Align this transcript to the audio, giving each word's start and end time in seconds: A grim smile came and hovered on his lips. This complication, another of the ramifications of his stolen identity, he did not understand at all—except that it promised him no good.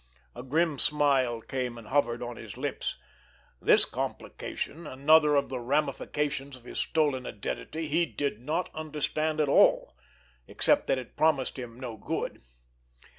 A 0.33 0.41
grim 0.41 0.79
smile 0.79 1.41
came 1.41 1.77
and 1.77 1.89
hovered 1.89 2.23
on 2.23 2.35
his 2.35 2.57
lips. 2.57 2.97
This 3.61 3.85
complication, 3.85 4.87
another 4.87 5.35
of 5.35 5.49
the 5.49 5.59
ramifications 5.59 6.55
of 6.55 6.63
his 6.63 6.79
stolen 6.79 7.27
identity, 7.27 7.87
he 7.87 8.07
did 8.07 8.41
not 8.41 8.73
understand 8.73 9.39
at 9.39 9.47
all—except 9.47 10.87
that 10.87 10.97
it 10.97 11.15
promised 11.17 11.59
him 11.59 11.79
no 11.79 11.97
good. 11.97 12.41